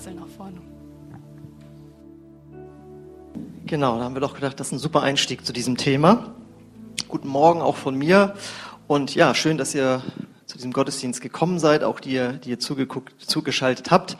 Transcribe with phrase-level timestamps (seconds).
[0.00, 0.56] wechsel nach vorne.
[3.66, 6.34] Genau, da haben wir doch gedacht, das ist ein super Einstieg zu diesem Thema.
[7.08, 8.34] Guten Morgen auch von mir.
[8.86, 10.02] Und ja, schön, dass ihr
[10.46, 14.16] zu diesem Gottesdienst gekommen seid, auch die, die ihr zugeschaltet habt.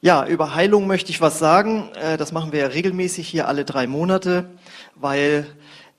[0.00, 1.90] Ja, über Heilung möchte ich was sagen.
[1.94, 4.50] Äh, das machen wir ja regelmäßig hier alle drei Monate,
[4.96, 5.46] weil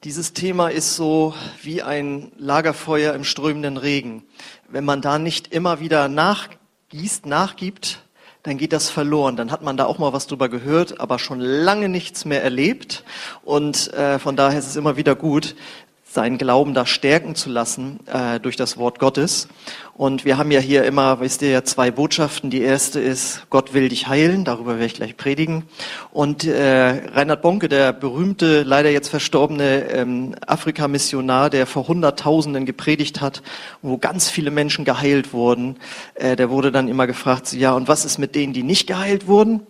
[0.04, 4.26] dieses Thema ist so wie ein Lagerfeuer im strömenden Regen.
[4.68, 8.04] Wenn man da nicht immer wieder nachgießt, nachgibt,
[8.44, 9.38] dann geht das verloren.
[9.38, 13.04] Dann hat man da auch mal was drüber gehört, aber schon lange nichts mehr erlebt.
[13.44, 15.56] Und äh, von daher ist es immer wieder gut,
[16.14, 19.48] seinen Glauben da stärken zu lassen äh, durch das Wort Gottes.
[19.96, 22.52] Und wir haben ja hier immer, wisst ihr ja, zwei Botschaften.
[22.52, 25.64] Die erste ist, Gott will dich heilen, darüber werde ich gleich predigen.
[26.12, 33.20] Und äh, Reinhard Bonke, der berühmte, leider jetzt verstorbene ähm, Afrika-Missionar, der vor Hunderttausenden gepredigt
[33.20, 33.42] hat,
[33.82, 35.78] wo ganz viele Menschen geheilt wurden,
[36.14, 39.26] äh, der wurde dann immer gefragt, ja, und was ist mit denen, die nicht geheilt
[39.26, 39.62] wurden?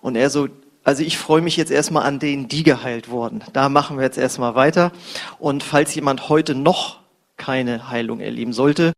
[0.00, 0.48] Und er so,
[0.84, 3.44] also ich freue mich jetzt erstmal an denen, die geheilt wurden.
[3.52, 4.92] Da machen wir jetzt erstmal weiter.
[5.38, 7.00] Und falls jemand heute noch
[7.36, 8.92] keine Heilung erleben sollte,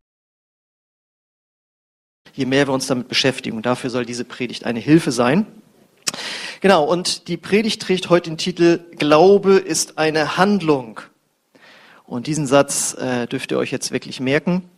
[2.33, 5.45] je mehr wir uns damit beschäftigen, dafür soll diese Predigt eine Hilfe sein.
[6.61, 11.01] Genau, und die Predigt trägt heute den Titel Glaube ist eine Handlung.
[12.05, 14.69] Und diesen Satz äh, dürft ihr euch jetzt wirklich merken.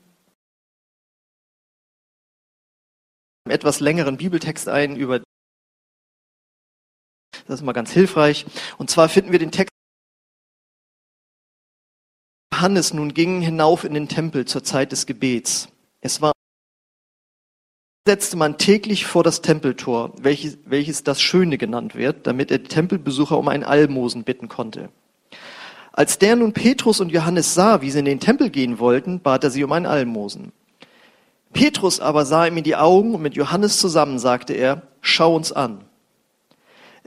[3.48, 5.22] Etwas längeren Bibeltext ein über
[7.48, 8.45] das ist mal ganz hilfreich.
[8.78, 9.72] Und zwar finden wir den Text.
[12.53, 15.70] Johannes nun ging hinauf in den Tempel zur Zeit des Gebets.
[16.02, 16.34] Es war
[18.08, 22.70] setzte man täglich vor das Tempeltor, welches, welches das Schöne genannt wird, damit er die
[22.70, 24.90] Tempelbesucher um ein Almosen bitten konnte.
[25.92, 29.44] Als der nun Petrus und Johannes sah, wie sie in den Tempel gehen wollten, bat
[29.44, 30.53] er sie um ein Almosen.
[31.53, 35.52] Petrus aber sah ihm in die Augen und mit Johannes zusammen sagte er, schau uns
[35.52, 35.87] an.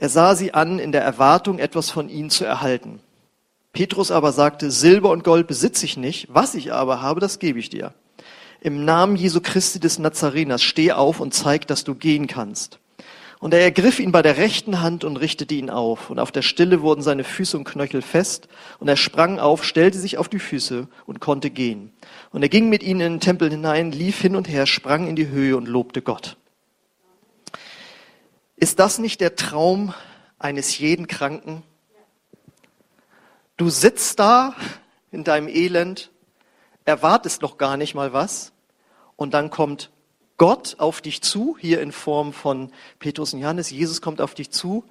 [0.01, 3.01] Er sah sie an in der Erwartung, etwas von ihnen zu erhalten.
[3.71, 7.59] Petrus aber sagte, Silber und Gold besitze ich nicht, was ich aber habe, das gebe
[7.59, 7.93] ich dir.
[8.61, 12.79] Im Namen Jesu Christi des Nazareners steh auf und zeig, dass du gehen kannst.
[13.37, 16.09] Und er ergriff ihn bei der rechten Hand und richtete ihn auf.
[16.09, 18.47] Und auf der Stille wurden seine Füße und Knöchel fest.
[18.79, 21.91] Und er sprang auf, stellte sich auf die Füße und konnte gehen.
[22.31, 25.15] Und er ging mit ihnen in den Tempel hinein, lief hin und her, sprang in
[25.15, 26.37] die Höhe und lobte Gott.
[28.61, 29.91] Ist das nicht der Traum
[30.37, 31.63] eines jeden Kranken?
[33.57, 34.55] Du sitzt da
[35.09, 36.11] in deinem Elend,
[36.85, 38.51] erwartest noch gar nicht mal was
[39.15, 39.89] und dann kommt
[40.37, 44.51] Gott auf dich zu, hier in Form von Petrus und Johannes, Jesus kommt auf dich
[44.51, 44.85] zu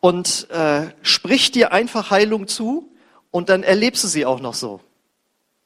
[0.00, 2.90] und äh, spricht dir einfach Heilung zu
[3.30, 4.80] und dann erlebst du sie auch noch so.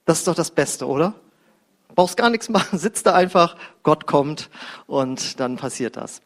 [0.05, 1.15] Das ist doch das Beste, oder?
[1.95, 4.51] Brauchst gar nichts machen, sitzt da einfach, Gott kommt
[4.87, 6.21] und dann passiert das.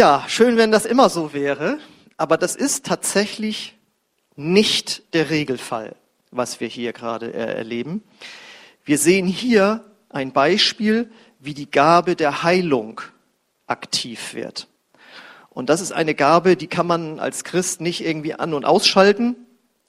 [0.00, 1.78] Ja, schön, wenn das immer so wäre,
[2.16, 3.76] aber das ist tatsächlich
[4.34, 5.94] nicht der Regelfall,
[6.30, 8.02] was wir hier gerade äh, erleben.
[8.82, 13.02] Wir sehen hier ein Beispiel, wie die Gabe der Heilung
[13.66, 14.68] aktiv wird.
[15.50, 19.36] Und das ist eine Gabe, die kann man als Christ nicht irgendwie an- und ausschalten,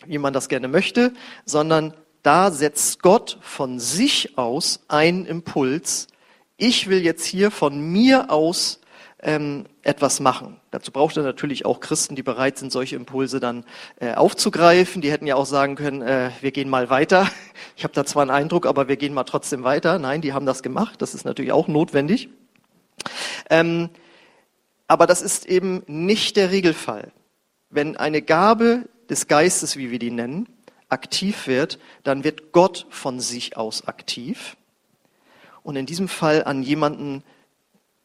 [0.06, 1.14] wie man das gerne möchte,
[1.46, 6.08] sondern da setzt Gott von sich aus einen Impuls.
[6.58, 8.81] Ich will jetzt hier von mir aus
[9.24, 10.60] ähm, etwas machen.
[10.72, 13.66] Dazu braucht er natürlich auch Christen, die bereit sind, solche Impulse dann
[14.00, 15.02] äh, aufzugreifen.
[15.02, 17.30] Die hätten ja auch sagen können, äh, wir gehen mal weiter.
[17.78, 19.98] Ich habe da zwar einen Eindruck, aber wir gehen mal trotzdem weiter.
[19.98, 21.02] Nein, die haben das gemacht.
[21.02, 22.30] Das ist natürlich auch notwendig.
[23.50, 23.90] Ähm,
[24.88, 27.12] aber das ist eben nicht der Regelfall.
[27.70, 30.48] Wenn eine Gabe des Geistes, wie wir die nennen,
[30.90, 34.58] aktiv wird, dann wird Gott von sich aus aktiv.
[35.64, 37.24] Und in diesem Fall an jemanden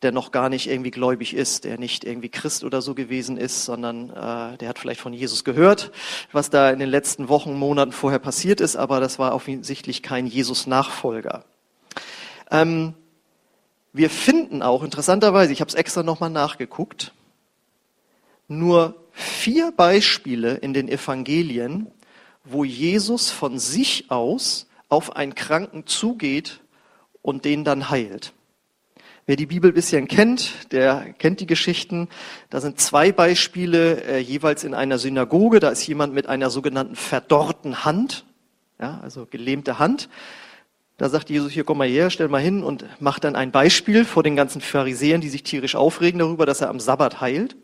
[0.02, 3.64] der noch gar nicht irgendwie gläubig ist, der nicht irgendwie Christ oder so gewesen ist,
[3.64, 5.90] sondern äh, der hat vielleicht von Jesus gehört,
[6.32, 10.26] was da in den letzten Wochen, Monaten vorher passiert ist, aber das war offensichtlich kein
[10.26, 11.44] Jesus-Nachfolger.
[12.50, 12.94] Ähm,
[13.92, 17.12] wir finden auch interessanterweise, ich habe es extra nochmal nachgeguckt,
[18.48, 21.90] nur vier Beispiele in den Evangelien,
[22.44, 26.60] wo Jesus von sich aus auf einen Kranken zugeht
[27.22, 28.34] und den dann heilt.
[29.28, 32.08] Wer die Bibel ein bisschen kennt, der kennt die Geschichten.
[32.48, 35.58] Da sind zwei Beispiele, äh, jeweils in einer Synagoge.
[35.58, 38.24] Da ist jemand mit einer sogenannten verdorrten Hand,
[38.80, 40.08] ja, also gelähmte Hand.
[40.96, 44.04] Da sagt Jesus, hier komm mal her, stell mal hin und macht dann ein Beispiel
[44.04, 47.56] vor den ganzen Pharisäern, die sich tierisch aufregen darüber, dass er am Sabbat heilt.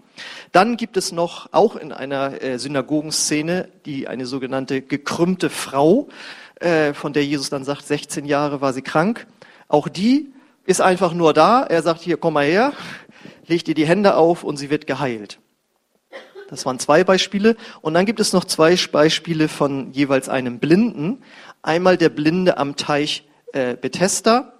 [0.50, 6.08] Dann gibt es noch, auch in einer äh, Synagogenszene, die eine sogenannte gekrümmte Frau,
[6.56, 9.28] äh, von der Jesus dann sagt, 16 Jahre war sie krank.
[9.68, 10.32] Auch die
[10.64, 11.62] ist einfach nur da.
[11.62, 12.72] Er sagt, hier, komm mal her,
[13.46, 15.38] leg dir die Hände auf und sie wird geheilt.
[16.48, 17.56] Das waren zwei Beispiele.
[17.80, 21.22] Und dann gibt es noch zwei Beispiele von jeweils einem Blinden.
[21.62, 24.52] Einmal der Blinde am Teich äh, Bethesda,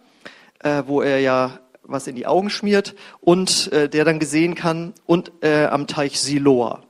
[0.61, 4.95] äh, wo er ja was in die Augen schmiert und äh, der dann gesehen kann
[5.05, 6.83] und äh, am Teich Siloa.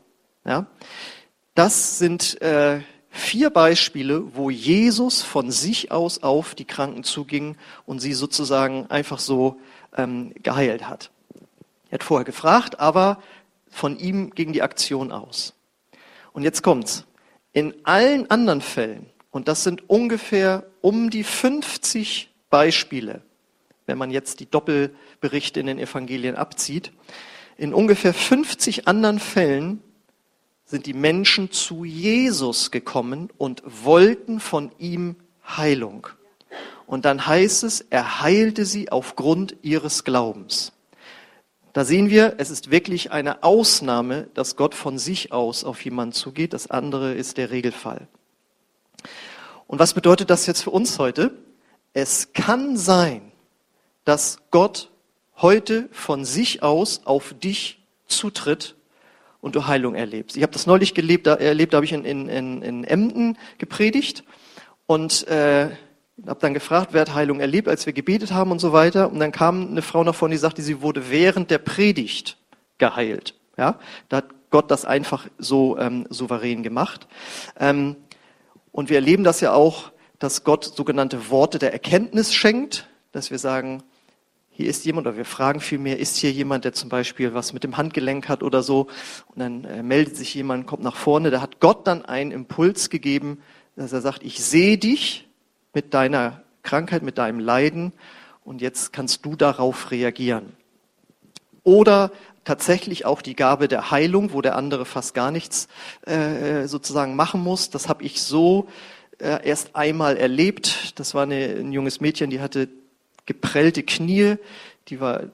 [0.45, 0.67] Ja?
[1.55, 2.81] Das sind äh,
[3.13, 9.19] vier Beispiele, wo Jesus von sich aus auf die Kranken zuging und sie sozusagen einfach
[9.19, 9.61] so
[9.97, 11.11] ähm, geheilt hat.
[11.91, 13.23] Er hat vorher gefragt, aber
[13.71, 15.55] von ihm ging die Aktion aus.
[16.33, 17.05] Und jetzt kommt's.
[17.53, 23.21] In allen anderen Fällen, und das sind ungefähr um die 50 Beispiele,
[23.85, 26.93] wenn man jetzt die Doppelberichte in den Evangelien abzieht,
[27.59, 29.83] in ungefähr 50 anderen Fällen
[30.73, 35.17] sind die Menschen zu Jesus gekommen und wollten von ihm
[35.47, 36.07] Heilung.
[36.87, 40.73] Und dann heißt es, er heilte sie aufgrund ihres Glaubens.
[41.75, 46.15] Da sehen wir, es ist wirklich eine Ausnahme, dass Gott von sich aus auf jemanden
[46.15, 46.55] zugeht.
[46.55, 48.09] Das andere ist der Regelfall.
[49.67, 51.33] Und was bedeutet das jetzt für uns heute?
[51.93, 53.31] Es kann sein,
[54.07, 54.91] dass Gott
[55.37, 58.75] heute von sich aus auf dich zutritt
[59.43, 60.37] und du Heilung erlebst.
[60.37, 64.25] Ich habe das neulich gelebt, da, erlebt, da habe ich in, in, in Emden gepredigt
[64.87, 65.69] und äh,
[66.27, 69.11] habe dann gefragt, wer hat Heilung erlebt, als wir gebetet haben und so weiter.
[69.11, 72.39] Und dann kam eine Frau nach vorne, die sagte, sie wurde während der Predigt
[72.79, 73.35] geheilt.
[73.59, 73.79] Ja,
[74.09, 77.09] da hat Gott das einfach so ähm, souverän gemacht.
[77.59, 77.97] Ähm,
[78.71, 79.91] und wir erleben das ja auch,
[80.21, 83.83] dass Gott sogenannte Worte der Erkenntnis schenkt, dass wir sagen,
[84.63, 87.65] hier ist jemand, oder wir fragen vielmehr, ist hier jemand, der zum Beispiel was mit
[87.65, 88.87] dem Handgelenk hat oder so,
[89.27, 92.89] und dann äh, meldet sich jemand, kommt nach vorne, da hat Gott dann einen Impuls
[92.89, 93.43] gegeben,
[93.75, 95.29] dass er sagt, ich sehe dich
[95.75, 97.93] mit deiner Krankheit, mit deinem Leiden,
[98.45, 100.53] und jetzt kannst du darauf reagieren.
[101.65, 102.13] Oder
[102.45, 105.67] tatsächlich auch die Gabe der Heilung, wo der andere fast gar nichts
[106.07, 107.71] äh, sozusagen machen muss.
[107.71, 108.69] Das habe ich so
[109.19, 110.99] äh, erst einmal erlebt.
[110.99, 112.69] Das war eine, ein junges Mädchen, die hatte
[113.27, 114.37] geprellte Knie,
[114.89, 115.25] die war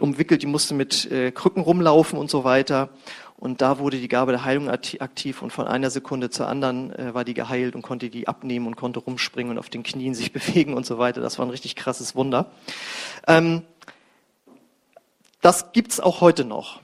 [0.00, 2.90] umwickelt, die musste mit äh, Krücken rumlaufen und so weiter.
[3.36, 7.14] Und da wurde die Gabe der Heilung aktiv und von einer Sekunde zur anderen äh,
[7.14, 10.32] war die geheilt und konnte die abnehmen und konnte rumspringen und auf den Knien sich
[10.32, 11.20] bewegen und so weiter.
[11.20, 12.50] Das war ein richtig krasses Wunder.
[13.26, 13.62] Ähm,
[15.40, 16.80] das gibt's auch heute noch.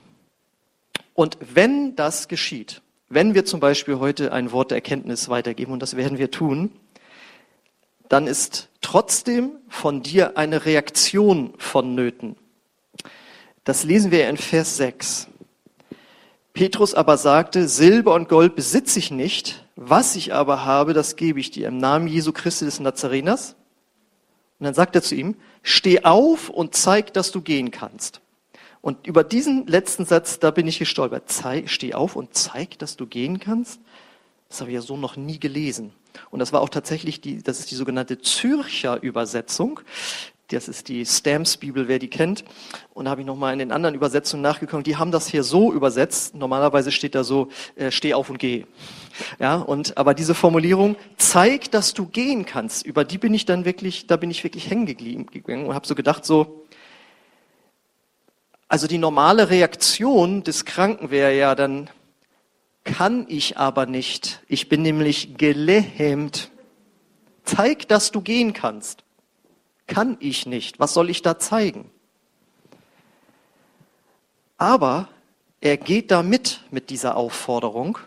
[1.13, 5.81] Und wenn das geschieht, wenn wir zum Beispiel heute ein Wort der Erkenntnis weitergeben, und
[5.81, 6.71] das werden wir tun,
[8.09, 12.35] dann ist trotzdem von dir eine Reaktion vonnöten.
[13.63, 15.27] Das lesen wir in Vers 6.
[16.53, 21.39] Petrus aber sagte, Silber und Gold besitze ich nicht, was ich aber habe, das gebe
[21.39, 23.55] ich dir im Namen Jesu Christi des Nazareners.
[24.59, 28.21] Und dann sagt er zu ihm, steh auf und zeig, dass du gehen kannst.
[28.79, 31.23] Und über diesen letzten Satz, da bin ich gestolpert.
[31.27, 33.81] Zeig, steh auf und zeig, dass du gehen kannst.
[34.47, 35.91] Das habe ich ja so noch nie gelesen.
[36.29, 39.81] Und das war auch tatsächlich die, das ist die sogenannte Zürcher Übersetzung.
[40.49, 42.43] Das ist die Stamps Bibel, wer die kennt.
[42.93, 44.83] Und da habe ich nochmal in den anderen Übersetzungen nachgekommen.
[44.83, 46.35] Die haben das hier so übersetzt.
[46.35, 48.65] Normalerweise steht da so, äh, steh auf und geh.
[49.39, 53.65] Ja, und, aber diese Formulierung, zeig, dass du gehen kannst, über die bin ich dann
[53.65, 56.65] wirklich, da bin ich wirklich hängen gegangen und habe so gedacht, so,
[58.67, 61.89] also die normale Reaktion des Kranken wäre ja dann,
[62.85, 64.41] kann ich aber nicht.
[64.47, 66.51] Ich bin nämlich gelähmt.
[67.43, 69.03] Zeig, dass du gehen kannst.
[69.87, 70.79] Kann ich nicht.
[70.79, 71.91] Was soll ich da zeigen?
[74.57, 75.09] Aber
[75.59, 77.97] er geht da mit, mit dieser Aufforderung.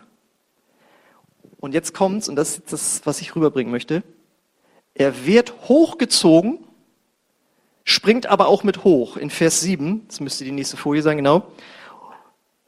[1.59, 4.01] Und jetzt kommt's, und das ist das, was ich rüberbringen möchte.
[4.93, 6.59] Er wird hochgezogen,
[7.83, 9.17] springt aber auch mit hoch.
[9.17, 11.51] In Vers 7, das müsste die nächste Folie sein, genau.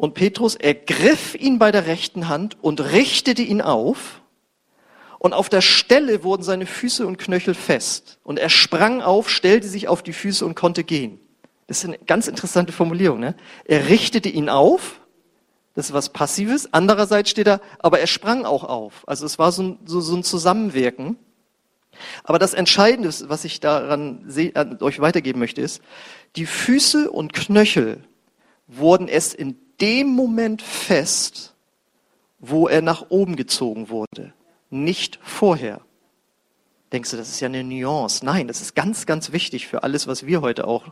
[0.01, 4.24] Und Petrus ergriff ihn bei der rechten Hand und richtete ihn auf.
[5.20, 8.17] Und auf der Stelle wurden seine Füße und Knöchel fest.
[8.24, 11.20] Und er sprang auf, stellte sich auf die Füße und konnte gehen.
[11.67, 13.20] Das ist eine ganz interessante Formulierung.
[13.20, 13.36] Ne?
[13.65, 15.01] Er richtete ihn auf.
[15.75, 16.74] Das ist was Passives.
[16.74, 19.08] Andererseits steht da, aber er sprang auch auf.
[19.08, 21.15] Also es war so ein, so, so ein Zusammenwirken.
[22.24, 25.79] Aber das Entscheidende, was ich daran an euch weitergeben möchte, ist,
[26.38, 28.03] die Füße und Knöchel
[28.65, 31.53] wurden erst in dem Moment fest,
[32.39, 34.33] wo er nach oben gezogen wurde,
[34.69, 35.81] nicht vorher.
[36.91, 38.25] Denkst du, das ist ja eine Nuance?
[38.25, 40.85] Nein, das ist ganz, ganz wichtig für alles, was wir heute auch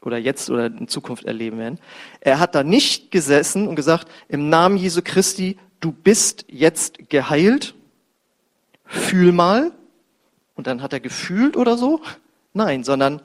[0.00, 1.78] oder jetzt oder in Zukunft erleben werden.
[2.20, 7.74] Er hat da nicht gesessen und gesagt, im Namen Jesu Christi, du bist jetzt geheilt,
[8.84, 9.72] fühl mal,
[10.54, 12.00] und dann hat er gefühlt oder so.
[12.52, 13.22] Nein, sondern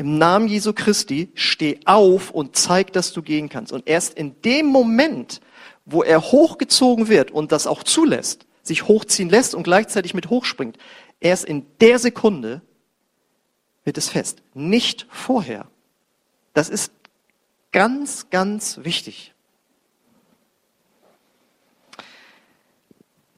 [0.00, 3.70] Im Namen Jesu Christi, steh auf und zeig, dass du gehen kannst.
[3.70, 5.42] Und erst in dem Moment,
[5.84, 10.78] wo er hochgezogen wird und das auch zulässt, sich hochziehen lässt und gleichzeitig mit hochspringt,
[11.20, 12.62] erst in der Sekunde
[13.84, 14.42] wird es fest.
[14.54, 15.66] Nicht vorher.
[16.54, 16.92] Das ist
[17.70, 19.34] ganz, ganz wichtig.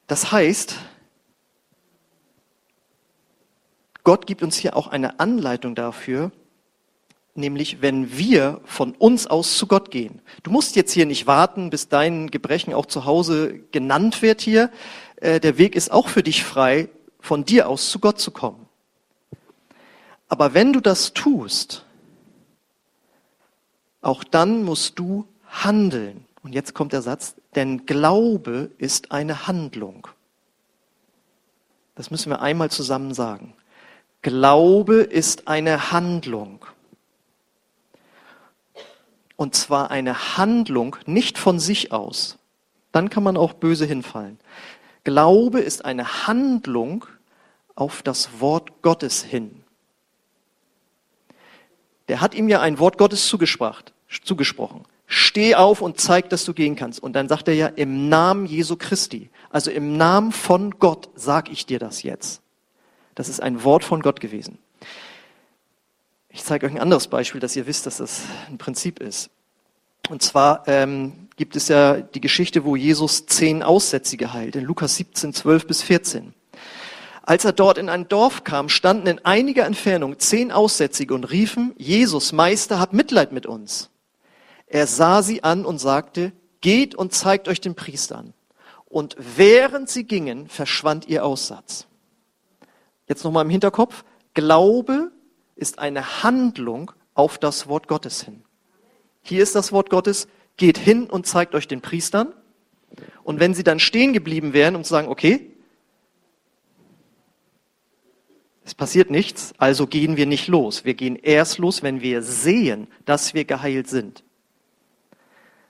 [0.06, 0.76] Das heißt,
[4.04, 6.30] Gott gibt uns hier auch eine Anleitung dafür,
[7.34, 10.20] nämlich wenn wir von uns aus zu Gott gehen.
[10.42, 14.70] Du musst jetzt hier nicht warten, bis dein Gebrechen auch zu Hause genannt wird hier.
[15.16, 16.88] Äh, der Weg ist auch für dich frei,
[17.20, 18.66] von dir aus zu Gott zu kommen.
[20.28, 21.84] Aber wenn du das tust,
[24.00, 26.26] auch dann musst du handeln.
[26.42, 30.08] Und jetzt kommt der Satz, denn Glaube ist eine Handlung.
[31.94, 33.54] Das müssen wir einmal zusammen sagen.
[34.22, 36.64] Glaube ist eine Handlung.
[39.36, 42.38] Und zwar eine Handlung nicht von sich aus.
[42.92, 44.38] Dann kann man auch böse hinfallen.
[45.04, 47.06] Glaube ist eine Handlung
[47.74, 49.64] auf das Wort Gottes hin.
[52.08, 54.84] Der hat ihm ja ein Wort Gottes zugesprochen.
[55.06, 57.02] Steh auf und zeig, dass du gehen kannst.
[57.02, 61.50] Und dann sagt er ja, im Namen Jesu Christi, also im Namen von Gott, sag
[61.50, 62.42] ich dir das jetzt.
[63.14, 64.58] Das ist ein Wort von Gott gewesen.
[66.34, 69.28] Ich zeige euch ein anderes Beispiel, dass ihr wisst, dass das ein Prinzip ist.
[70.08, 74.96] Und zwar ähm, gibt es ja die Geschichte, wo Jesus zehn Aussätzige heilt, in Lukas
[74.96, 76.32] 17, 12 bis 14.
[77.22, 81.74] Als er dort in ein Dorf kam, standen in einiger Entfernung zehn Aussätzige und riefen,
[81.76, 83.90] Jesus, Meister, hab Mitleid mit uns.
[84.66, 88.32] Er sah sie an und sagte, geht und zeigt euch den Priestern.
[88.86, 91.86] Und während sie gingen, verschwand ihr Aussatz.
[93.06, 94.04] Jetzt nochmal im Hinterkopf.
[94.34, 95.12] Glaube
[95.56, 98.42] ist eine Handlung auf das Wort Gottes hin.
[99.22, 102.32] Hier ist das Wort Gottes, geht hin und zeigt euch den Priestern.
[103.22, 105.52] Und wenn sie dann stehen geblieben wären und sagen, okay,
[108.64, 110.84] es passiert nichts, also gehen wir nicht los.
[110.84, 114.22] Wir gehen erst los, wenn wir sehen, dass wir geheilt sind.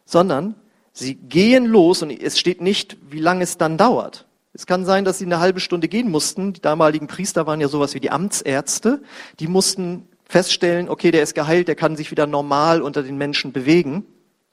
[0.05, 0.55] Sondern
[0.93, 4.27] sie gehen los und es steht nicht, wie lange es dann dauert.
[4.54, 6.52] Es kann sein, dass sie eine halbe Stunde gehen mussten.
[6.52, 9.02] Die damaligen Priester waren ja sowas wie die Amtsärzte.
[9.40, 13.52] Die mussten feststellen, okay, der ist geheilt, der kann sich wieder normal unter den Menschen
[13.52, 14.06] bewegen.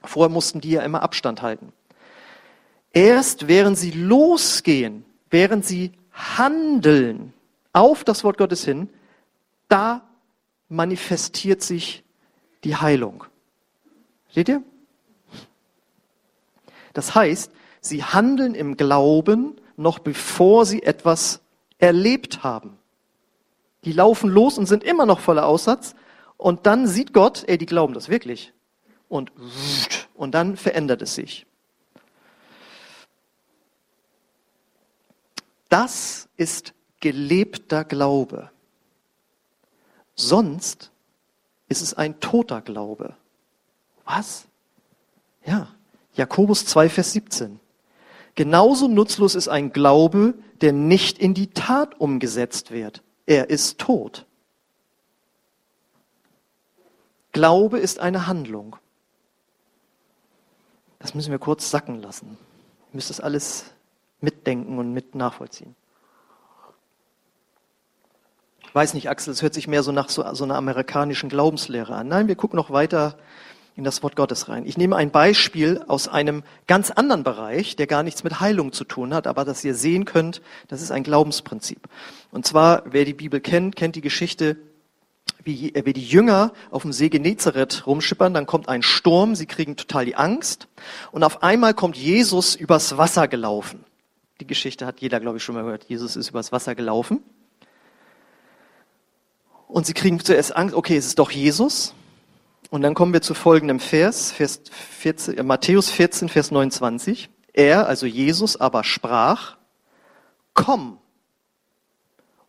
[0.04, 1.74] Vorher mussten die ja immer Abstand halten.
[2.94, 7.34] Erst während sie losgehen, während sie handeln
[7.74, 8.90] auf das Wort Gottes hin,
[9.68, 10.02] da
[10.70, 12.04] manifestiert sich
[12.64, 13.26] die Heilung.
[14.34, 14.64] Seht ihr?
[16.94, 17.52] Das heißt,
[17.82, 21.40] sie handeln im Glauben noch bevor sie etwas
[21.78, 22.78] erlebt haben.
[23.86, 25.96] Die laufen los und sind immer noch voller Aussatz.
[26.38, 28.54] Und dann sieht Gott, ey, die glauben das wirklich.
[29.08, 29.32] Und,
[30.16, 31.46] und dann verändert es sich.
[35.70, 38.50] Das ist gelebter Glaube.
[40.16, 40.92] Sonst
[41.70, 43.16] ist es ein toter Glaube.
[44.04, 44.46] Was?
[45.46, 45.70] Ja,
[46.16, 47.60] Jakobus 2, Vers 17.
[48.36, 53.04] Genauso nutzlos ist ein Glaube, der nicht in die Tat umgesetzt wird.
[53.26, 54.26] Er ist tot.
[57.32, 58.76] Glaube ist eine Handlung.
[61.00, 62.38] Das müssen wir kurz sacken lassen.
[62.92, 63.66] Ihr müsst das alles
[64.20, 65.76] mitdenken und mit nachvollziehen.
[68.70, 71.96] Ich weiß nicht, Axel, es hört sich mehr so nach so, so einer amerikanischen Glaubenslehre
[71.96, 72.08] an.
[72.08, 73.18] Nein, wir gucken noch weiter
[73.80, 74.66] in das Wort Gottes rein.
[74.66, 78.84] Ich nehme ein Beispiel aus einem ganz anderen Bereich, der gar nichts mit Heilung zu
[78.84, 81.80] tun hat, aber dass ihr sehen könnt, das ist ein Glaubensprinzip.
[82.30, 84.58] Und zwar, wer die Bibel kennt, kennt die Geschichte,
[85.44, 89.46] wie, äh, wie die Jünger auf dem See Genezareth rumschippern, dann kommt ein Sturm, sie
[89.46, 90.68] kriegen total die Angst
[91.12, 93.86] und auf einmal kommt Jesus übers Wasser gelaufen.
[94.42, 95.86] Die Geschichte hat jeder, glaube ich, schon mal gehört.
[95.86, 97.24] Jesus ist übers Wasser gelaufen.
[99.70, 101.94] Und sie kriegen zuerst Angst, okay, es ist doch Jesus.
[102.70, 107.30] Und dann kommen wir zu folgendem Vers, Vers 14, äh, Matthäus 14, Vers 29.
[107.54, 109.58] Er, also Jesus, aber sprach,
[110.54, 111.00] komm.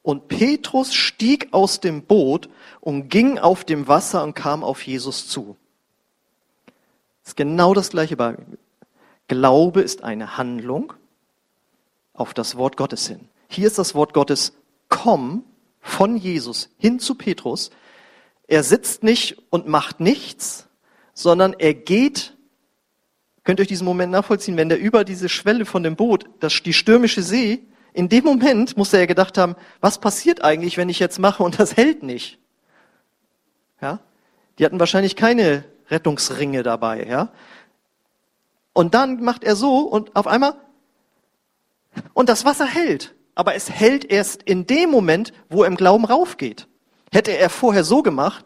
[0.03, 2.49] Und Petrus stieg aus dem Boot
[2.81, 5.57] und ging auf dem Wasser und kam auf Jesus zu.
[7.23, 8.59] Das ist genau das gleiche Beispiel.
[9.29, 10.93] Glaube ist eine Handlung
[12.13, 13.29] auf das Wort Gottes hin.
[13.49, 14.53] Hier ist das Wort Gottes
[14.89, 15.45] komm
[15.81, 17.71] von Jesus hin zu Petrus.
[18.51, 20.67] Er sitzt nicht und macht nichts,
[21.15, 22.37] sondern er geht,
[23.45, 26.61] könnt ihr euch diesen Moment nachvollziehen, wenn der über diese Schwelle von dem Boot, das,
[26.65, 30.89] die stürmische See, in dem Moment muss er ja gedacht haben, was passiert eigentlich, wenn
[30.89, 32.41] ich jetzt mache und das hält nicht?
[33.81, 34.01] Ja?
[34.59, 37.29] Die hatten wahrscheinlich keine Rettungsringe dabei, ja?
[38.73, 40.55] Und dann macht er so und auf einmal
[42.15, 46.05] und das Wasser hält, aber es hält erst in dem Moment, wo er im Glauben
[46.05, 46.67] raufgeht.
[47.13, 48.45] Hätte er vorher so gemacht,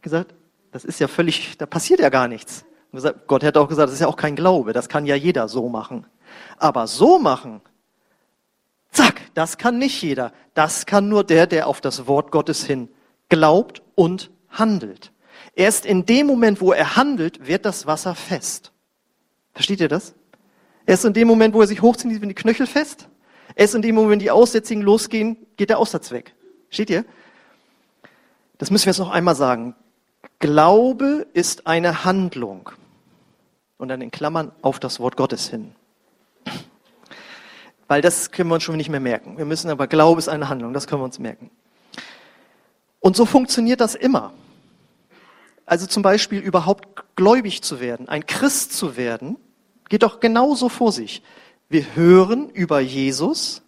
[0.00, 0.34] gesagt,
[0.70, 2.64] das ist ja völlig, da passiert ja gar nichts.
[3.26, 5.68] Gott hätte auch gesagt, das ist ja auch kein Glaube, das kann ja jeder so
[5.68, 6.06] machen.
[6.58, 7.60] Aber so machen,
[8.90, 10.32] zack, das kann nicht jeder.
[10.54, 12.88] Das kann nur der, der auf das Wort Gottes hin
[13.28, 15.12] glaubt und handelt.
[15.54, 18.72] Erst in dem Moment, wo er handelt, wird das Wasser fest.
[19.54, 20.14] Versteht ihr das?
[20.86, 23.08] Erst in dem Moment, wo er sich hochzieht, sind die Knöchel fest.
[23.54, 26.34] Erst in dem Moment, wenn die Aussätzigen losgehen, geht der Aussatz weg.
[26.70, 27.04] Steht ihr?
[28.62, 29.74] Das müssen wir jetzt noch einmal sagen.
[30.38, 32.70] Glaube ist eine Handlung.
[33.76, 35.74] Und dann in Klammern auf das Wort Gottes hin.
[37.88, 39.36] Weil das können wir uns schon nicht mehr merken.
[39.36, 41.50] Wir müssen aber, Glaube ist eine Handlung, das können wir uns merken.
[43.00, 44.32] Und so funktioniert das immer.
[45.66, 49.38] Also zum Beispiel überhaupt gläubig zu werden, ein Christ zu werden,
[49.88, 51.24] geht doch genauso vor sich.
[51.68, 53.62] Wir hören über Jesus,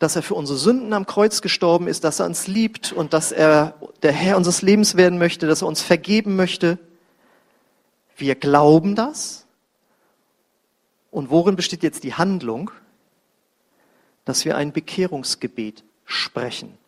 [0.00, 3.32] dass er für unsere Sünden am Kreuz gestorben ist, dass er uns liebt und dass
[3.32, 6.78] er der Herr unseres Lebens werden möchte, dass er uns vergeben möchte.
[8.16, 9.44] Wir glauben das.
[11.10, 12.70] Und worin besteht jetzt die Handlung?
[14.24, 16.78] Dass wir ein Bekehrungsgebet sprechen.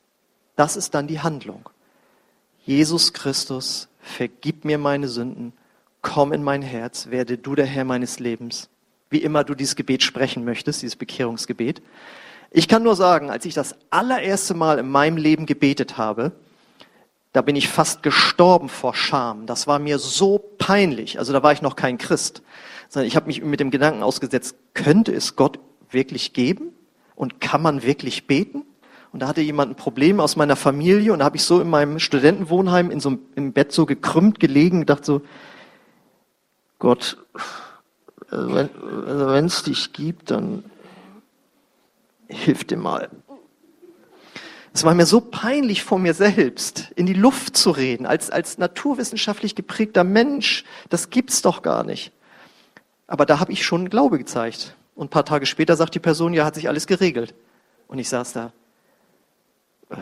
[0.56, 1.68] Das ist dann die Handlung.
[2.64, 5.52] Jesus Christus, vergib mir meine Sünden,
[6.00, 8.70] komm in mein Herz, werde du der Herr meines Lebens.
[9.10, 11.82] Wie immer du dieses Gebet sprechen möchtest, dieses Bekehrungsgebet.
[12.54, 16.32] Ich kann nur sagen, als ich das allererste Mal in meinem Leben gebetet habe,
[17.32, 19.46] da bin ich fast gestorben vor Scham.
[19.46, 21.18] Das war mir so peinlich.
[21.18, 22.42] Also da war ich noch kein Christ,
[22.90, 25.58] sondern ich habe mich mit dem Gedanken ausgesetzt, könnte es Gott
[25.90, 26.74] wirklich geben?
[27.14, 28.64] Und kann man wirklich beten?
[29.12, 31.70] Und da hatte jemand ein Problem aus meiner Familie und da habe ich so in
[31.70, 35.22] meinem Studentenwohnheim in so, im Bett so gekrümmt gelegen und dachte so,
[36.78, 37.18] Gott,
[38.30, 40.64] also wenn es dich gibt, dann
[42.32, 43.10] hilf dir mal.
[44.74, 48.56] Es war mir so peinlich vor mir selbst, in die Luft zu reden, als, als
[48.56, 50.64] naturwissenschaftlich geprägter Mensch.
[50.88, 52.12] Das gibt's doch gar nicht.
[53.06, 54.74] Aber da habe ich schon Glaube gezeigt.
[54.94, 57.34] Und ein paar Tage später sagt die Person, ja, hat sich alles geregelt.
[57.86, 58.52] Und ich saß da,
[59.90, 59.96] äh,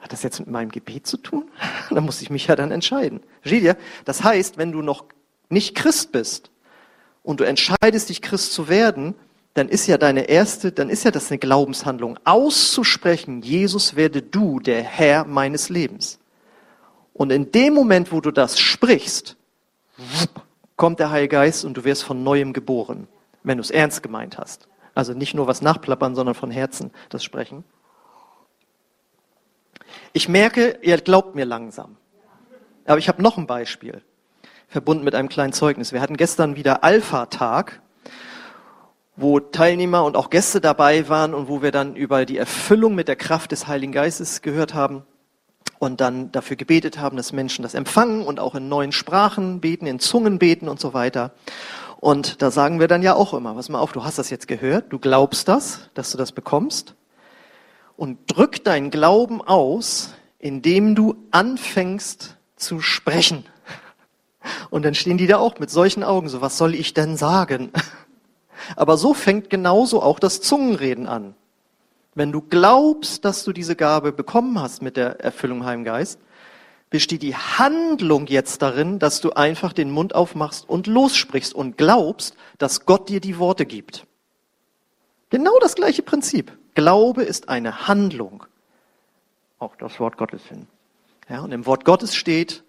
[0.00, 1.50] hat das jetzt mit meinem Gebet zu tun?
[1.90, 3.20] da musste ich mich ja dann entscheiden.
[3.42, 3.76] Versteht ihr?
[4.06, 5.04] Das heißt, wenn du noch
[5.50, 6.50] nicht Christ bist
[7.22, 9.14] und du entscheidest dich Christ zu werden,
[9.54, 14.60] dann ist ja deine erste, dann ist ja das eine Glaubenshandlung, auszusprechen, Jesus werde du
[14.60, 16.18] der Herr meines Lebens.
[17.12, 19.36] Und in dem Moment, wo du das sprichst,
[20.76, 23.08] kommt der Heilige Geist und du wirst von neuem geboren,
[23.42, 24.68] wenn du es ernst gemeint hast.
[24.94, 27.64] Also nicht nur was nachplappern, sondern von Herzen das Sprechen.
[30.14, 31.96] Ich merke, ihr glaubt mir langsam.
[32.86, 34.02] Aber ich habe noch ein Beispiel,
[34.68, 35.92] verbunden mit einem kleinen Zeugnis.
[35.92, 37.81] Wir hatten gestern wieder Alpha-Tag,
[39.16, 43.08] wo Teilnehmer und auch Gäste dabei waren und wo wir dann über die Erfüllung mit
[43.08, 45.04] der Kraft des Heiligen Geistes gehört haben
[45.78, 49.86] und dann dafür gebetet haben, dass Menschen das empfangen und auch in neuen Sprachen beten,
[49.86, 51.32] in Zungen beten und so weiter.
[51.98, 54.48] Und da sagen wir dann ja auch immer, pass mal auf, du hast das jetzt
[54.48, 56.94] gehört, du glaubst das, dass du das bekommst
[57.96, 63.44] und drück deinen Glauben aus, indem du anfängst zu sprechen.
[64.70, 67.70] Und dann stehen die da auch mit solchen Augen, so was soll ich denn sagen?
[68.76, 71.34] Aber so fängt genauso auch das Zungenreden an.
[72.14, 76.18] Wenn du glaubst, dass du diese Gabe bekommen hast mit der Erfüllung Heimgeist,
[76.90, 82.36] besteht die Handlung jetzt darin, dass du einfach den Mund aufmachst und lossprichst und glaubst,
[82.58, 84.06] dass Gott dir die Worte gibt.
[85.30, 86.52] Genau das gleiche Prinzip.
[86.74, 88.44] Glaube ist eine Handlung.
[89.58, 90.66] Auch das Wort Gottes hin.
[91.30, 92.62] Ja, und im Wort Gottes steht,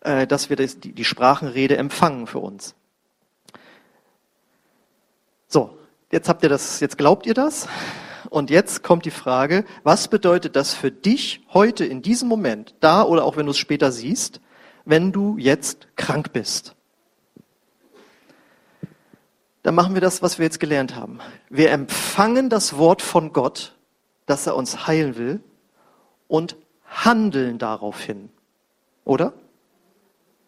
[0.00, 2.74] äh, dass wir die Sprachenrede empfangen für uns.
[5.56, 5.78] So,
[6.12, 7.66] jetzt habt ihr das, jetzt glaubt ihr das?
[8.28, 13.02] Und jetzt kommt die Frage, was bedeutet das für dich heute in diesem Moment, da
[13.02, 14.42] oder auch wenn du es später siehst,
[14.84, 16.74] wenn du jetzt krank bist?
[19.62, 21.20] dann machen wir das, was wir jetzt gelernt haben.
[21.48, 23.74] Wir empfangen das Wort von Gott,
[24.26, 25.40] dass er uns heilen will
[26.28, 28.28] und handeln daraufhin.
[29.06, 29.32] Oder?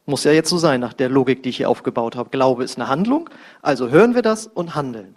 [0.08, 2.30] Muss ja jetzt so sein, nach der Logik, die ich hier aufgebaut habe.
[2.30, 3.28] Glaube ist eine Handlung,
[3.60, 5.16] also hören wir das und handeln.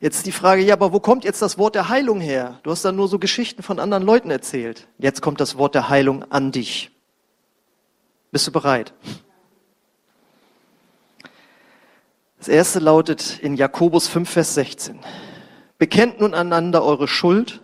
[0.00, 2.60] Jetzt die Frage, ja, aber wo kommt jetzt das Wort der Heilung her?
[2.62, 4.86] Du hast dann nur so Geschichten von anderen Leuten erzählt.
[4.98, 6.90] Jetzt kommt das Wort der Heilung an dich.
[8.32, 8.92] Bist du bereit?
[12.36, 14.98] Das erste lautet in Jakobus 5, Vers 16.
[15.78, 17.62] Bekennt nun einander eure Schuld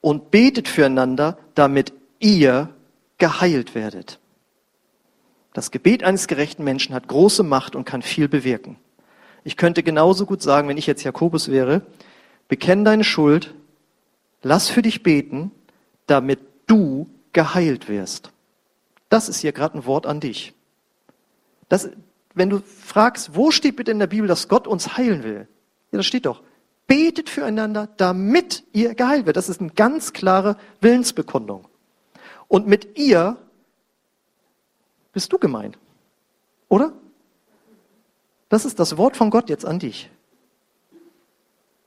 [0.00, 2.70] und betet füreinander, damit ihr
[3.18, 4.18] geheilt werdet.
[5.56, 8.76] Das Gebet eines gerechten Menschen hat große Macht und kann viel bewirken.
[9.42, 11.80] Ich könnte genauso gut sagen, wenn ich jetzt Jakobus wäre,
[12.46, 13.54] bekenn deine Schuld,
[14.42, 15.50] lass für dich beten,
[16.06, 18.32] damit du geheilt wirst.
[19.08, 20.52] Das ist hier gerade ein Wort an dich.
[21.70, 21.88] Das,
[22.34, 25.48] wenn du fragst, wo steht bitte in der Bibel, dass Gott uns heilen will?
[25.90, 26.42] Ja, das steht doch.
[26.86, 29.38] Betet füreinander, damit ihr geheilt wird.
[29.38, 31.66] Das ist eine ganz klare Willensbekundung.
[32.46, 33.38] Und mit ihr
[35.16, 35.78] bist du gemeint.
[36.68, 36.92] Oder?
[38.50, 40.10] Das ist das Wort von Gott jetzt an dich.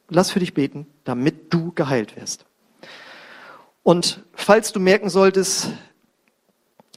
[0.09, 2.47] Lass für dich beten, damit du geheilt wirst.
[3.83, 5.69] Und falls du merken solltest,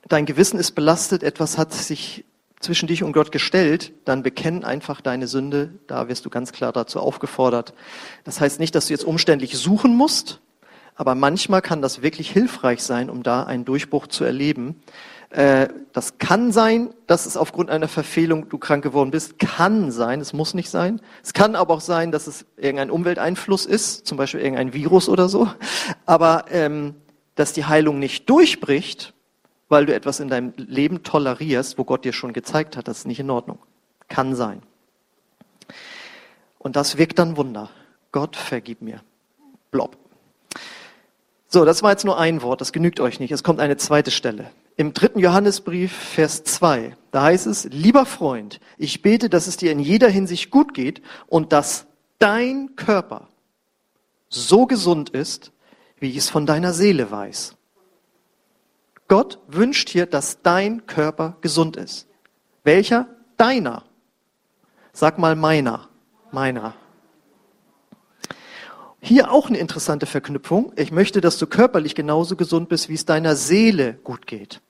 [0.08, 2.24] dein Gewissen ist belastet, etwas hat sich
[2.60, 5.74] zwischen dich und Gott gestellt, dann bekenn einfach deine Sünde.
[5.86, 7.74] Da wirst du ganz klar dazu aufgefordert.
[8.24, 10.40] Das heißt nicht, dass du jetzt umständlich suchen musst,
[10.94, 14.82] aber manchmal kann das wirklich hilfreich sein, um da einen Durchbruch zu erleben.
[15.32, 19.38] Äh, das kann sein, dass es aufgrund einer Verfehlung du krank geworden bist.
[19.38, 21.00] Kann sein, es muss nicht sein.
[21.22, 25.30] Es kann aber auch sein, dass es irgendein Umwelteinfluss ist, zum Beispiel irgendein Virus oder
[25.30, 25.50] so.
[26.04, 26.96] Aber ähm,
[27.34, 29.14] dass die Heilung nicht durchbricht,
[29.70, 33.06] weil du etwas in deinem Leben tolerierst, wo Gott dir schon gezeigt hat, das ist
[33.06, 33.58] nicht in Ordnung.
[34.08, 34.60] Kann sein.
[36.58, 37.70] Und das wirkt dann Wunder.
[38.12, 39.00] Gott vergib mir.
[39.70, 39.96] Blob.
[41.48, 43.32] So, das war jetzt nur ein Wort, das genügt euch nicht.
[43.32, 44.50] Es kommt eine zweite Stelle.
[44.82, 49.70] Im dritten Johannesbrief, Vers 2, da heißt es, lieber Freund, ich bete, dass es dir
[49.70, 51.86] in jeder Hinsicht gut geht und dass
[52.18, 53.28] dein Körper
[54.28, 55.52] so gesund ist,
[56.00, 57.54] wie ich es von deiner Seele weiß.
[59.06, 62.08] Gott wünscht hier, dass dein Körper gesund ist.
[62.64, 63.06] Welcher?
[63.36, 63.84] Deiner.
[64.92, 65.90] Sag mal meiner.
[66.32, 66.74] Meiner.
[68.98, 70.72] Hier auch eine interessante Verknüpfung.
[70.74, 74.60] Ich möchte, dass du körperlich genauso gesund bist, wie es deiner Seele gut geht.